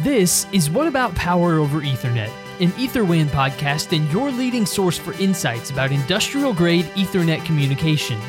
[0.00, 5.14] This is What About Power over Ethernet, an EtherWAN podcast and your leading source for
[5.14, 8.20] insights about industrial grade Ethernet communication.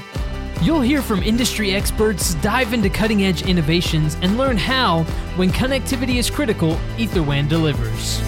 [0.62, 5.04] You'll hear from industry experts, dive into cutting edge innovations, and learn how,
[5.36, 8.22] when connectivity is critical, EtherWAN delivers.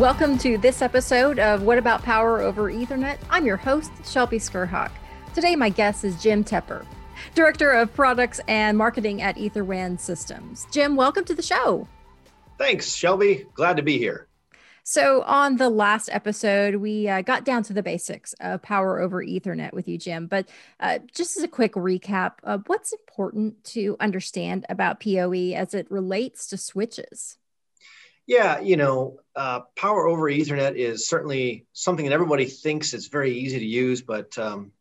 [0.00, 3.18] Welcome to this episode of What About Power over Ethernet.
[3.28, 4.92] I'm your host, Shelby Skrhak.
[5.34, 6.86] Today, my guest is Jim Toepper,
[7.34, 10.66] Director of Products and Marketing at EtherWAN Systems.
[10.70, 11.86] Jim, welcome to the show.
[12.58, 13.46] Thanks, Shelby.
[13.54, 14.28] Glad to be here.
[14.82, 19.22] So, on the last episode, we uh, got down to the basics of power over
[19.22, 20.26] Ethernet with you, Jim.
[20.26, 20.48] But
[20.80, 25.90] uh, just as a quick recap, uh, what's important to understand about PoE as it
[25.90, 27.36] relates to switches?
[28.26, 33.38] Yeah, you know, uh, power over Ethernet is certainly something that everybody thinks is very
[33.38, 34.72] easy to use, but um,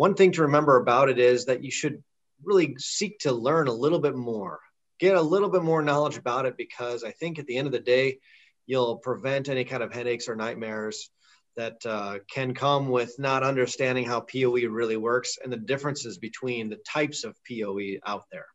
[0.00, 2.02] one thing to remember about it is that you should
[2.42, 4.58] really seek to learn a little bit more,
[4.98, 7.72] get a little bit more knowledge about it, because I think at the end of
[7.72, 8.18] the day,
[8.64, 11.10] you'll prevent any kind of headaches or nightmares
[11.56, 16.70] that uh, can come with not understanding how PoE really works and the differences between
[16.70, 18.46] the types of PoE out there.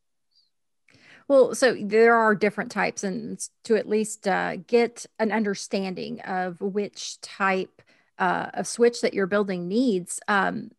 [1.28, 6.60] Well, so there are different types, and to at least uh, get an understanding of
[6.60, 7.84] which type
[8.18, 10.72] uh, of switch that you're building needs, um,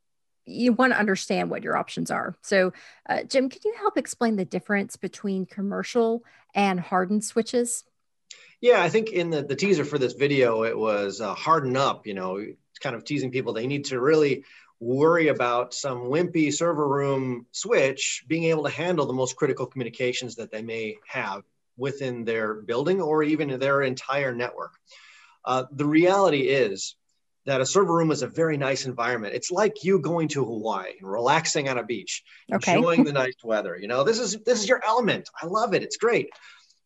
[0.46, 2.36] you want to understand what your options are.
[2.42, 2.72] So,
[3.08, 7.84] uh, Jim, can you help explain the difference between commercial and hardened switches?
[8.60, 12.06] Yeah, I think in the, the teaser for this video, it was uh, harden up,
[12.06, 12.44] you know,
[12.80, 13.52] kind of teasing people.
[13.52, 14.44] They need to really
[14.80, 20.36] worry about some wimpy server room switch being able to handle the most critical communications
[20.36, 21.42] that they may have
[21.76, 24.72] within their building or even their entire network.
[25.44, 26.96] Uh, the reality is
[27.46, 29.34] that a server room is a very nice environment.
[29.34, 32.74] It's like you going to Hawaii and relaxing on a beach, okay.
[32.74, 33.78] enjoying the nice weather.
[33.80, 35.28] You know, this is this is your element.
[35.40, 35.82] I love it.
[35.82, 36.28] It's great.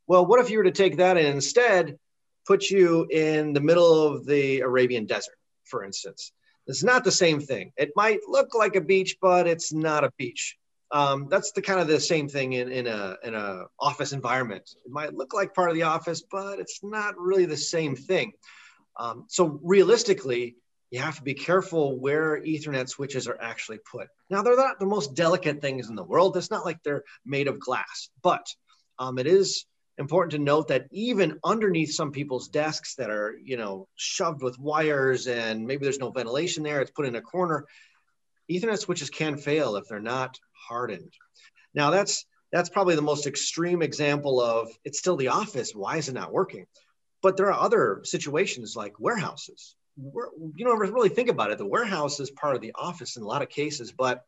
[0.07, 1.99] Well, what if you were to take that and instead
[2.47, 6.33] put you in the middle of the Arabian desert, for instance?
[6.67, 7.73] It's not the same thing.
[7.77, 10.57] It might look like a beach, but it's not a beach.
[10.93, 14.69] Um, that's the kind of the same thing in, in a in a office environment.
[14.85, 18.33] It might look like part of the office, but it's not really the same thing.
[19.01, 20.57] Um, so realistically,
[20.91, 24.09] you have to be careful where Ethernet switches are actually put.
[24.29, 26.37] Now, they're not the most delicate things in the world.
[26.37, 28.47] It's not like they're made of glass, but
[28.99, 29.65] um, it is
[29.97, 34.59] important to note that even underneath some people's desks that are, you know, shoved with
[34.59, 37.67] wires and maybe there's no ventilation there, it's put in a corner,
[38.51, 40.39] Ethernet switches can fail if they're not
[40.69, 41.13] hardened.
[41.73, 45.73] Now, that's that's probably the most extreme example of it's still the office.
[45.73, 46.67] Why is it not working?
[47.23, 49.77] But there are other situations like warehouses.
[49.97, 51.59] We're, you don't really think about it.
[51.59, 54.25] The warehouse is part of the office in a lot of cases, but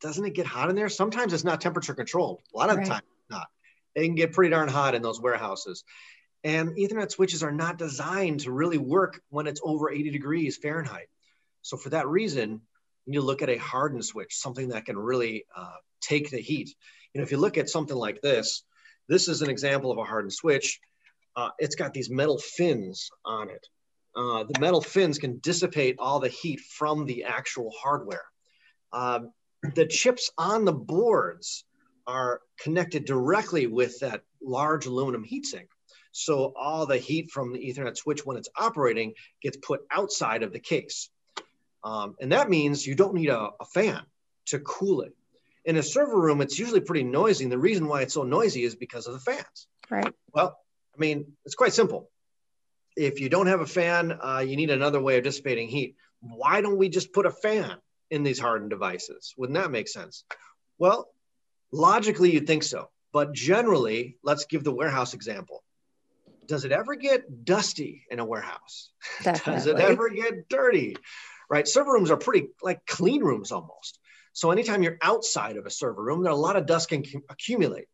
[0.00, 0.88] doesn't it get hot in there?
[0.88, 2.42] Sometimes it's not temperature controlled.
[2.54, 2.84] A lot of right.
[2.84, 3.48] the time, not.
[3.94, 5.84] It can get pretty darn hot in those warehouses.
[6.44, 11.08] And Ethernet switches are not designed to really work when it's over 80 degrees Fahrenheit.
[11.62, 12.60] So for that reason,
[13.06, 16.40] you need to look at a hardened switch, something that can really uh, take the
[16.40, 16.68] heat.
[17.12, 18.62] You know, if you look at something like this,
[19.08, 20.80] this is an example of a hardened switch
[21.36, 23.66] uh, it's got these metal fins on it.
[24.16, 28.24] Uh, the metal fins can dissipate all the heat from the actual hardware.
[28.92, 29.32] Um,
[29.74, 31.64] the chips on the boards
[32.06, 35.66] are connected directly with that large aluminum heatsink.
[36.12, 40.52] So all the heat from the Ethernet switch when it's operating gets put outside of
[40.52, 41.10] the case.
[41.84, 44.00] Um, and that means you don't need a, a fan
[44.46, 45.14] to cool it.
[45.66, 47.44] In a server room, it's usually pretty noisy.
[47.44, 49.66] And the reason why it's so noisy is because of the fans.
[49.90, 50.12] Right.
[50.32, 50.56] Well,
[50.96, 52.10] I mean, it's quite simple.
[52.96, 55.96] If you don't have a fan, uh, you need another way of dissipating heat.
[56.20, 57.76] Why don't we just put a fan
[58.10, 59.34] in these hardened devices?
[59.36, 60.24] Wouldn't that make sense?
[60.78, 61.08] Well,
[61.72, 62.88] logically, you'd think so.
[63.12, 65.62] But generally, let's give the warehouse example.
[66.46, 68.90] Does it ever get dusty in a warehouse?
[69.22, 70.96] Does it ever get dirty?
[71.50, 71.66] Right?
[71.66, 73.98] Server rooms are pretty like clean rooms almost.
[74.32, 77.86] So anytime you're outside of a server room, there a lot of dust can accumulate.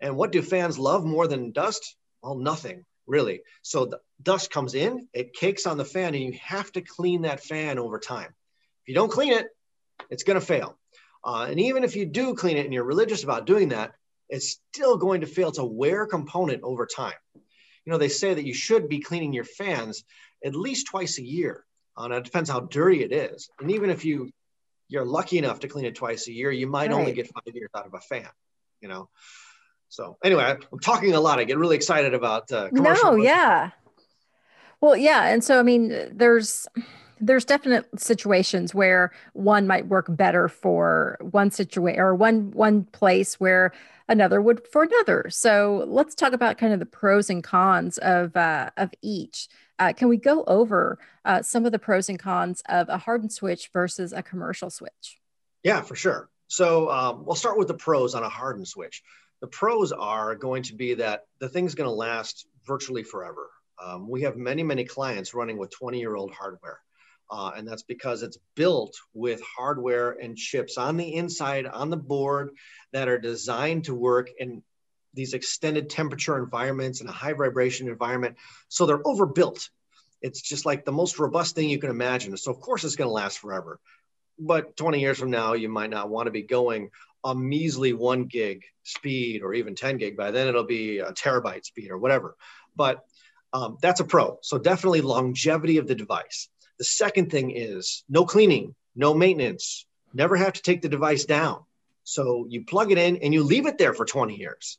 [0.00, 1.94] And what do fans love more than dust?
[2.22, 3.42] Well, nothing really.
[3.62, 7.22] So the dust comes in, it cakes on the fan, and you have to clean
[7.22, 8.28] that fan over time.
[8.82, 9.46] If you don't clean it,
[10.10, 10.78] it's going to fail.
[11.24, 13.92] Uh, and even if you do clean it and you're religious about doing that,
[14.28, 15.48] it's still going to fail.
[15.48, 17.14] It's a wear component over time.
[17.34, 20.04] You know, they say that you should be cleaning your fans
[20.44, 21.64] at least twice a year.
[21.98, 23.50] Uh, and it depends how dirty it is.
[23.60, 24.30] And even if you
[24.88, 26.98] you're lucky enough to clean it twice a year, you might right.
[26.98, 28.28] only get five years out of a fan.
[28.80, 29.08] You know,
[29.90, 31.38] so anyway, I'm talking a lot.
[31.40, 33.70] I get really excited about uh, no, yeah.
[34.80, 36.66] Well, yeah, and so I mean, there's
[37.20, 43.38] there's definite situations where one might work better for one situation or one one place
[43.40, 43.72] where
[44.08, 45.26] another would for another.
[45.28, 49.48] So let's talk about kind of the pros and cons of uh, of each.
[49.80, 53.32] Uh, can we go over uh, some of the pros and cons of a hardened
[53.32, 55.18] switch versus a commercial switch?
[55.64, 56.28] Yeah, for sure.
[56.46, 59.02] So um, we'll start with the pros on a hardened switch.
[59.40, 63.50] The pros are going to be that the thing's going to last virtually forever.
[63.82, 66.80] Um, we have many, many clients running with 20 year old hardware.
[67.30, 71.96] Uh, and that's because it's built with hardware and chips on the inside on the
[71.96, 72.50] board
[72.92, 74.62] that are designed to work in
[75.14, 78.36] these extended temperature environments and a high vibration environment.
[78.68, 79.70] So they're overbuilt.
[80.22, 82.36] It's just like the most robust thing you can imagine.
[82.36, 83.78] So, of course, it's going to last forever.
[84.38, 86.90] But 20 years from now, you might not want to be going
[87.24, 90.16] a measly one gig speed or even 10 gig.
[90.16, 92.36] By then, it'll be a terabyte speed or whatever.
[92.76, 93.04] But
[93.52, 94.38] um, that's a pro.
[94.42, 96.48] So, definitely longevity of the device.
[96.78, 101.64] The second thing is no cleaning, no maintenance, never have to take the device down.
[102.04, 104.78] So you plug it in and you leave it there for 20 years.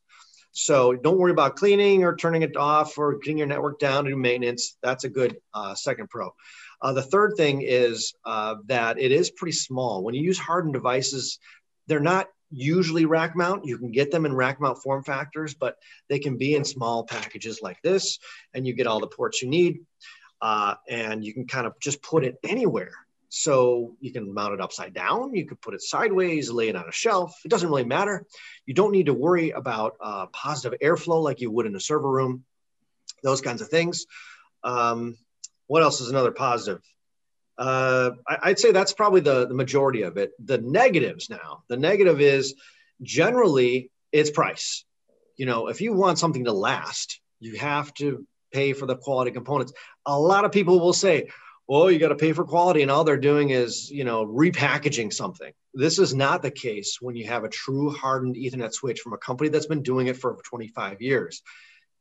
[0.52, 4.10] So don't worry about cleaning or turning it off or getting your network down to
[4.10, 4.78] do maintenance.
[4.84, 6.34] That's a good uh, second pro.
[6.82, 10.04] Uh, the third thing is uh, that it is pretty small.
[10.04, 11.40] When you use hardened devices,
[11.92, 13.66] they're not usually rack mount.
[13.66, 15.76] You can get them in rack mount form factors, but
[16.10, 18.20] they can be in small packages like this,
[18.54, 19.80] and you get all the ports you need
[20.42, 22.94] uh, and you can kind of just put it anywhere.
[23.30, 26.90] So you can mount it upside down, you could put it sideways, lay it on
[26.90, 27.34] a shelf.
[27.46, 28.26] It doesn't really matter.
[28.66, 32.10] You don't need to worry about uh, positive airflow like you would in a server
[32.10, 32.44] room,
[33.24, 34.06] those kinds of things.
[34.64, 35.18] Um,
[35.68, 36.82] what else is another positive?
[37.58, 40.32] Uh, I, would say that's probably the, the majority of it.
[40.44, 42.56] The negatives now, the negative is
[43.02, 44.84] generally it's price.
[45.38, 49.32] You know, if you want something to last, you have to pay for the quality
[49.32, 49.74] components.
[50.06, 51.30] A lot of people will say,
[51.68, 55.14] well, you got to pay for quality, and all they're doing is, you know, repackaging
[55.14, 55.54] something.
[55.74, 59.18] This is not the case when you have a true hardened Ethernet switch from a
[59.18, 61.42] company that's been doing it for 25 years.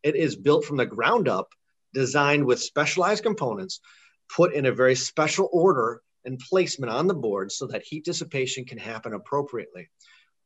[0.02, 1.50] It is built from the ground up,
[1.94, 3.80] designed with specialized components,
[4.34, 8.64] put in a very special order and placement on the board so that heat dissipation
[8.64, 9.88] can happen appropriately.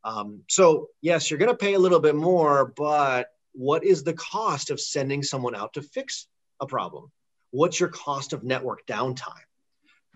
[0.05, 4.13] Um, so, yes, you're going to pay a little bit more, but what is the
[4.13, 6.27] cost of sending someone out to fix
[6.61, 7.11] a problem?
[7.51, 9.47] What's your cost of network downtime?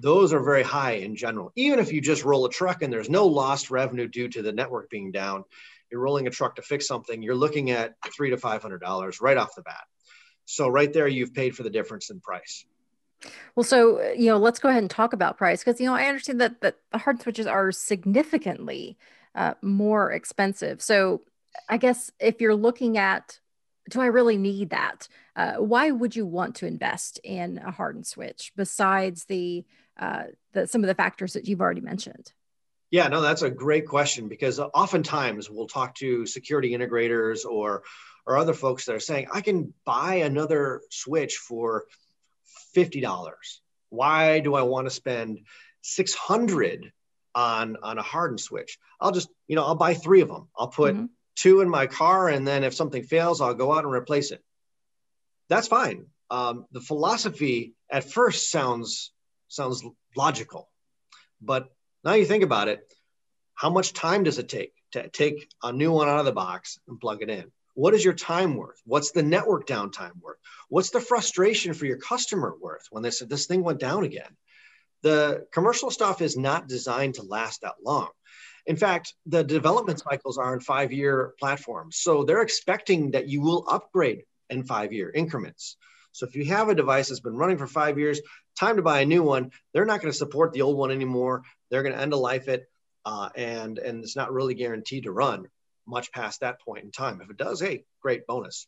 [0.00, 1.52] Those are very high in general.
[1.56, 4.52] Even if you just roll a truck and there's no lost revenue due to the
[4.52, 5.44] network being down,
[5.90, 9.20] you're rolling a truck to fix something, you're looking at three to five hundred dollars
[9.20, 9.84] right off the bat.
[10.44, 12.64] So right there, you've paid for the difference in price.
[13.54, 16.06] Well, so you know, let's go ahead and talk about price because you know I
[16.06, 18.96] understand that that the hard switches are significantly
[19.34, 20.82] uh, more expensive.
[20.82, 21.22] So
[21.68, 23.38] I guess if you're looking at,
[23.90, 25.08] do I really need that?
[25.34, 29.64] Uh, why would you want to invest in a hardened switch besides the,
[29.98, 32.32] uh, the some of the factors that you've already mentioned?
[32.90, 37.82] Yeah, no, that's a great question because oftentimes we'll talk to security integrators or
[38.26, 41.86] or other folks that are saying, I can buy another switch for
[42.74, 43.60] fifty dollars.
[43.90, 45.40] Why do I want to spend
[45.82, 46.92] six hundred
[47.34, 48.78] on on a hardened switch?
[49.00, 50.48] I'll just you know I'll buy three of them.
[50.56, 51.06] I'll put mm-hmm
[51.38, 54.42] two in my car, and then if something fails, I'll go out and replace it.
[55.48, 56.06] That's fine.
[56.30, 59.12] Um, the philosophy at first sounds
[59.48, 59.82] sounds
[60.16, 60.68] logical,
[61.40, 61.68] but
[62.04, 62.80] now you think about it,
[63.54, 66.78] how much time does it take to take a new one out of the box
[66.86, 67.50] and plug it in?
[67.78, 68.82] What is your time worth?
[68.86, 70.40] What's the network downtime worth?
[70.68, 74.36] What's the frustration for your customer worth when they said this thing went down again?
[75.02, 78.08] The commercial stuff is not designed to last that long.
[78.66, 81.98] In fact, the development cycles are in five year platforms.
[81.98, 85.76] So they're expecting that you will upgrade in five year increments.
[86.10, 88.20] So if you have a device that's been running for five years,
[88.58, 89.52] time to buy a new one.
[89.72, 91.42] They're not going to support the old one anymore.
[91.70, 92.68] They're going to end of life it,
[93.04, 95.46] uh, and and it's not really guaranteed to run
[95.88, 97.20] much past that point in time.
[97.20, 98.66] If it does, hey, great bonus.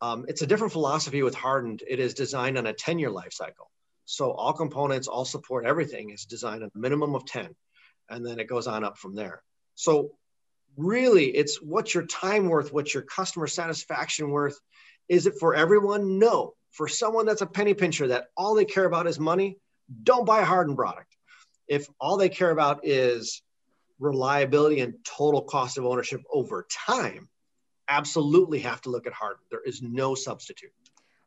[0.00, 1.82] Um, it's a different philosophy with hardened.
[1.86, 3.70] It is designed on a 10 year life cycle.
[4.04, 7.54] So all components, all support, everything is designed a minimum of 10
[8.10, 9.42] and then it goes on up from there.
[9.74, 10.10] So
[10.76, 14.58] really it's what's your time worth, what's your customer satisfaction worth?
[15.08, 16.18] Is it for everyone?
[16.18, 16.54] No.
[16.72, 19.58] For someone that's a penny pincher that all they care about is money,
[20.02, 21.14] don't buy a hardened product.
[21.68, 23.42] If all they care about is
[24.02, 27.28] reliability and total cost of ownership over time,
[27.88, 29.46] absolutely have to look at hardened.
[29.50, 30.72] There is no substitute.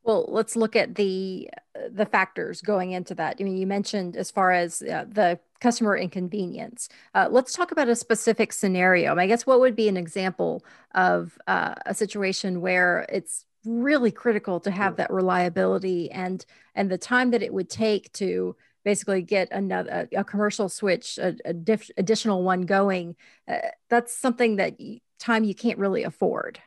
[0.04, 1.50] Well, let's look at the
[1.90, 3.38] the factors going into that.
[3.40, 6.90] I mean, you mentioned as far as uh, the customer inconvenience.
[7.16, 9.16] Uh, let's talk about a specific scenario.
[9.18, 10.64] I guess what would be an example
[10.94, 17.00] of uh, a situation where it's really critical to have that reliability and and the
[17.00, 18.56] time that it would take to
[18.86, 23.18] basically get another a, commercial switch, a, a diff, additional one going.
[23.48, 23.58] Uh,
[23.90, 24.78] that's something that
[25.20, 26.60] time you can't really afford.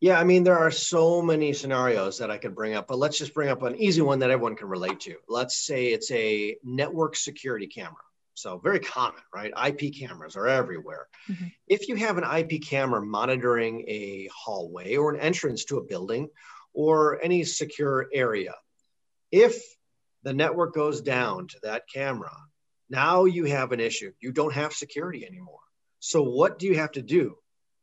[0.00, 3.16] Yeah, I mean, there are so many scenarios that I could bring up, but let's
[3.16, 5.14] just bring up an easy one that everyone can relate to.
[5.28, 8.02] Let's say it's a network security camera.
[8.34, 9.52] So, very common, right?
[9.68, 11.06] IP cameras are everywhere.
[11.30, 11.46] Mm-hmm.
[11.68, 16.28] If you have an IP camera monitoring a hallway or an entrance to a building
[16.74, 18.54] or any secure area,
[19.30, 19.62] if
[20.24, 22.34] the network goes down to that camera,
[22.90, 24.12] now you have an issue.
[24.20, 25.60] You don't have security anymore.
[26.00, 27.36] So, what do you have to do?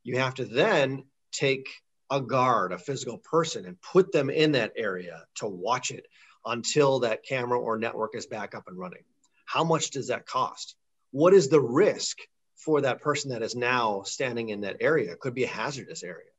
[0.04, 1.70] You have to then take
[2.10, 6.06] a guard, a physical person, and put them in that area to watch it
[6.46, 9.04] until that camera or network is back up and running.
[9.46, 10.76] How much does that cost?
[11.12, 12.18] What is the risk
[12.56, 15.12] for that person that is now standing in that area?
[15.12, 16.30] It could be a hazardous area.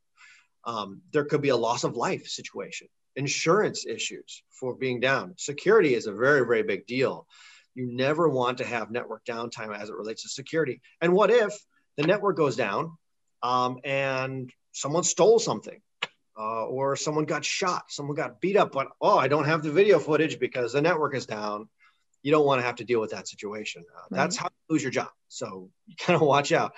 [0.65, 5.35] Um, there could be a loss of life situation, insurance issues for being down.
[5.37, 7.27] Security is a very, very big deal.
[7.75, 10.81] You never want to have network downtime as it relates to security.
[11.01, 11.55] And what if
[11.97, 12.97] the network goes down
[13.43, 15.81] um, and someone stole something
[16.39, 19.71] uh, or someone got shot, someone got beat up, but oh, I don't have the
[19.71, 21.69] video footage because the network is down.
[22.23, 23.85] You don't want to have to deal with that situation.
[23.95, 24.19] Uh, right.
[24.19, 25.09] That's how you lose your job.
[25.29, 26.75] So you kind of watch out.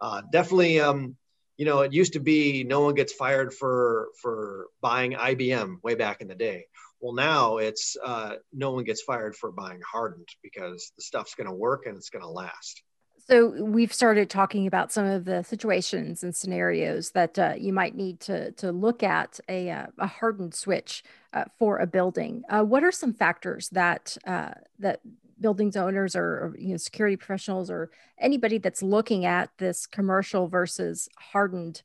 [0.00, 1.16] Uh, definitely, um,
[1.56, 5.94] you know, it used to be no one gets fired for for buying IBM way
[5.94, 6.66] back in the day.
[7.00, 11.48] Well, now it's uh, no one gets fired for buying hardened because the stuff's going
[11.48, 12.82] to work and it's going to last.
[13.26, 17.94] So we've started talking about some of the situations and scenarios that uh, you might
[17.94, 22.42] need to to look at a, uh, a hardened switch uh, for a building.
[22.50, 25.00] Uh, what are some factors that uh, that
[25.44, 30.48] buildings owners or, or, you know security professionals or anybody that's looking at this commercial
[30.48, 31.82] versus hardened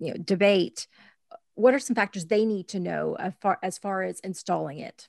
[0.00, 0.88] you know debate?
[1.54, 5.08] What are some factors they need to know as far as, far as installing it?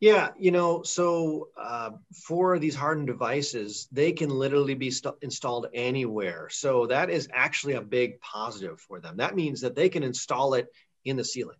[0.00, 1.90] Yeah, you know, so uh,
[2.26, 6.48] for these hardened devices, they can literally be st- installed anywhere.
[6.50, 9.18] So that is actually a big positive for them.
[9.18, 10.68] That means that they can install it
[11.04, 11.58] in the ceiling.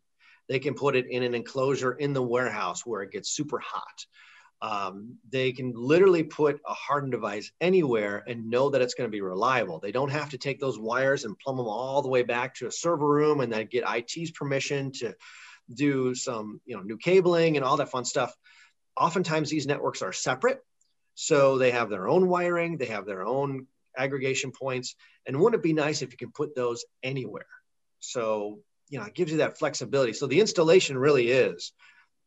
[0.48, 4.06] They can put it in an enclosure in the warehouse where it gets super hot.
[4.62, 9.12] Um, they can literally put a hardened device anywhere and know that it's going to
[9.12, 9.80] be reliable.
[9.80, 12.68] They don't have to take those wires and plumb them all the way back to
[12.68, 15.16] a server room and then get IT's permission to
[15.72, 18.32] do some you know new cabling and all that fun stuff.
[18.96, 20.60] Oftentimes these networks are separate.
[21.14, 23.66] So they have their own wiring they have their own
[23.96, 24.94] aggregation points.
[25.26, 27.46] And wouldn't it be nice if you can put those anywhere?
[27.98, 30.12] So you know it gives you that flexibility.
[30.12, 31.72] So the installation really is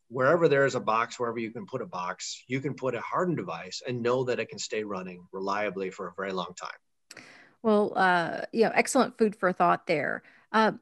[0.09, 3.01] wherever there is a box wherever you can put a box you can put a
[3.01, 7.24] hardened device and know that it can stay running reliably for a very long time.
[7.63, 10.24] Well uh, you know excellent food for thought there.
[10.51, 10.74] Uh,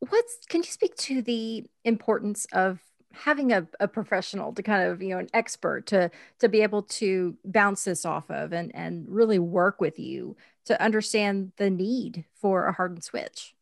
[0.00, 2.80] what's can you speak to the importance of
[3.12, 6.82] having a, a professional to kind of you know an expert to to be able
[6.82, 10.36] to bounce this off of and and really work with you
[10.66, 13.54] to understand the need for a hardened switch?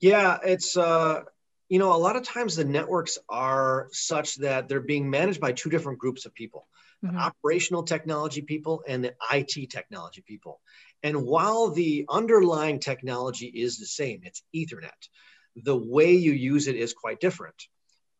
[0.00, 1.22] Yeah it's uh
[1.68, 5.52] you know a lot of times the networks are such that they're being managed by
[5.52, 6.66] two different groups of people
[7.04, 7.14] mm-hmm.
[7.14, 10.60] the operational technology people and the it technology people
[11.02, 15.08] and while the underlying technology is the same, it's Ethernet,
[15.56, 17.54] the way you use it is quite different.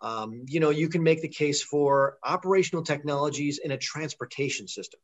[0.00, 5.00] Um, you know, you can make the case for operational technologies in a transportation system.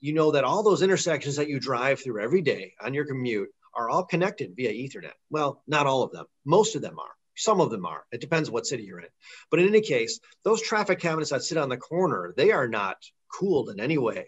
[0.00, 3.50] You know that all those intersections that you drive through every day on your commute
[3.74, 5.12] are all connected via Ethernet.
[5.30, 6.26] Well, not all of them.
[6.44, 7.12] Most of them are.
[7.40, 8.04] Some of them are.
[8.12, 9.08] It depends what city you're in.
[9.50, 12.96] But in any case, those traffic cabinets that sit on the corner, they are not
[13.32, 14.26] cooled in any way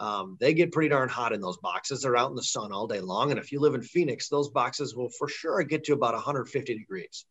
[0.00, 2.02] um, they get pretty darn hot in those boxes.
[2.02, 3.30] They're out in the sun all day long.
[3.30, 6.78] And if you live in Phoenix, those boxes will for sure get to about 150
[6.78, 7.24] degrees.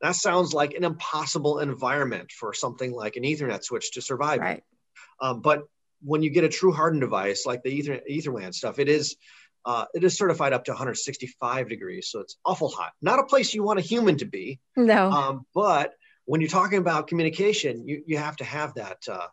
[0.00, 4.40] That sounds like an impossible environment for something like an Ethernet switch to survive.
[4.40, 4.62] Right.
[5.20, 5.64] Um, but
[6.02, 9.16] when you get a true hardened device like the Ether, EtherWAN stuff, it is
[9.66, 12.92] uh, it is certified up to 165 degrees, so it's awful hot.
[13.02, 14.60] Not a place you want a human to be.
[14.76, 15.10] No.
[15.10, 15.92] Um, but
[16.24, 19.26] when you're talking about communication, you, you have to have that uh,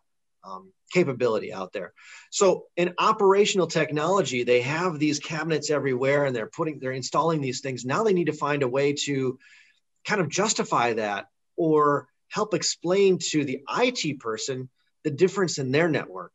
[0.44, 1.92] um, capability out there.
[2.30, 7.60] So in operational technology, they have these cabinets everywhere and they're putting, they're installing these
[7.60, 7.84] things.
[7.84, 9.38] Now they need to find a way to
[10.04, 11.26] kind of justify that
[11.56, 14.68] or help explain to the IT person
[15.04, 16.32] the difference in their network.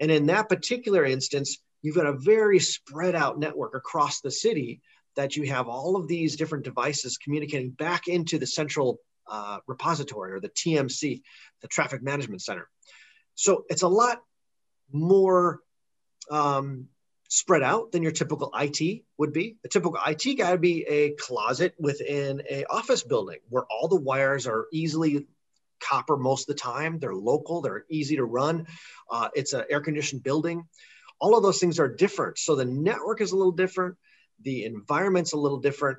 [0.00, 4.80] And in that particular instance, you've got a very spread out network across the city
[5.16, 10.32] that you have all of these different devices communicating back into the central uh, repository
[10.32, 11.22] or the TMC,
[11.62, 12.68] the traffic management center.
[13.34, 14.20] So it's a lot
[14.92, 15.60] more
[16.30, 16.88] um,
[17.28, 19.56] spread out than your typical IT would be.
[19.64, 24.00] A typical IT guy would be a closet within a office building where all the
[24.00, 25.26] wires are easily
[25.80, 26.98] copper most of the time.
[26.98, 28.66] They're local, they're easy to run.
[29.10, 30.64] Uh, it's an air conditioned building.
[31.20, 32.38] All of those things are different.
[32.38, 33.96] So the network is a little different,
[34.42, 35.98] the environment's a little different.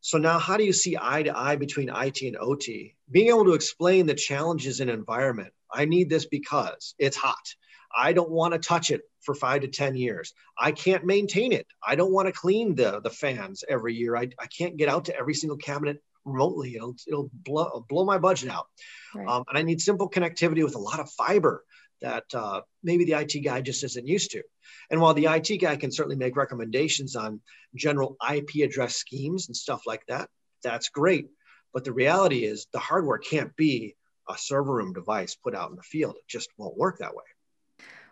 [0.00, 2.94] So now, how do you see eye to eye between IT and OT?
[3.10, 5.52] Being able to explain the challenges in environment.
[5.72, 7.54] I need this because it's hot.
[7.96, 10.32] I don't want to touch it for five to 10 years.
[10.58, 11.66] I can't maintain it.
[11.84, 14.16] I don't want to clean the, the fans every year.
[14.16, 16.76] I, I can't get out to every single cabinet remotely.
[16.76, 18.66] It'll, it'll blow, blow my budget out.
[19.14, 19.26] Right.
[19.26, 21.64] Um, and I need simple connectivity with a lot of fiber
[22.00, 24.42] that uh, maybe the IT guy just isn't used to.
[24.90, 27.40] And while the IT guy can certainly make recommendations on
[27.74, 30.28] general IP address schemes and stuff like that,
[30.62, 31.28] that's great.
[31.72, 33.96] But the reality is the hardware can't be
[34.28, 36.16] a server room device put out in the field.
[36.16, 37.24] It just won't work that way.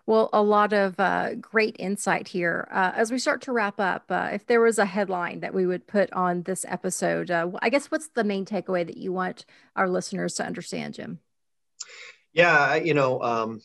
[0.06, 2.68] Well, a lot of uh, great insight here.
[2.70, 5.66] Uh, as we start to wrap up, uh, if there was a headline that we
[5.66, 9.46] would put on this episode, uh, I guess what's the main takeaway that you want
[9.74, 11.20] our listeners to understand, Jim?
[12.34, 13.62] Yeah, you know, um,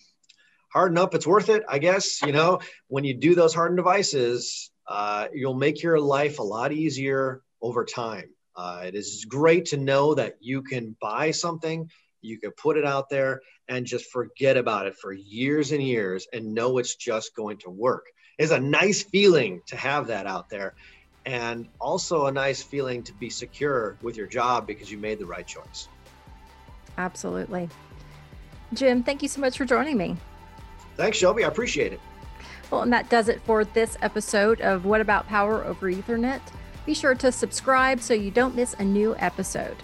[0.71, 2.21] harden up, it's worth it, I guess.
[2.21, 6.71] You know, when you do those hardened devices, uh, you'll make your life a lot
[6.71, 8.29] easier over time.
[8.55, 11.89] Uh, it is great to know that you can buy something
[12.21, 16.27] you can put it out there and just forget about it for years and years
[16.33, 18.05] and know it's just going to work.
[18.38, 20.73] It's a nice feeling to have that out there
[21.25, 25.25] and also a nice feeling to be secure with your job because you made the
[25.25, 25.88] right choice.
[26.97, 27.69] Absolutely.
[28.73, 30.17] Jim, thank you so much for joining me.
[30.99, 31.45] Thanks, Shelby.
[31.45, 32.01] I appreciate it.
[32.69, 36.41] Well, and that does it for this episode of What About Power over Ethernet.
[36.85, 39.77] Be sure to subscribe so you don't miss a new episode.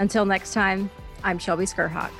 [0.00, 0.90] Until next time,
[1.22, 2.10] I'm Shelby Skrhak.